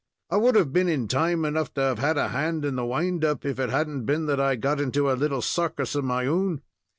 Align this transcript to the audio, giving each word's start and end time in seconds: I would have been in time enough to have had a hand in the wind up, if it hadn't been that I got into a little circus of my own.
I 0.31 0.37
would 0.37 0.55
have 0.55 0.73
been 0.73 0.89
in 0.89 1.07
time 1.07 1.45
enough 1.45 1.75
to 1.75 1.81
have 1.81 1.99
had 1.99 2.17
a 2.17 2.29
hand 2.29 2.65
in 2.65 2.75
the 2.75 2.83
wind 2.87 3.23
up, 3.23 3.45
if 3.45 3.59
it 3.59 3.69
hadn't 3.69 4.05
been 4.07 4.25
that 4.25 4.39
I 4.39 4.55
got 4.55 4.79
into 4.81 5.11
a 5.11 5.13
little 5.13 5.43
circus 5.43 5.93
of 5.93 6.03
my 6.03 6.25
own. 6.25 6.63